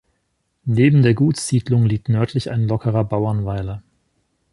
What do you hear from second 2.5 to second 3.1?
lockerer